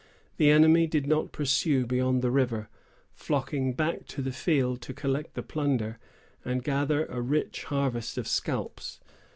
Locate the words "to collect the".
4.81-5.43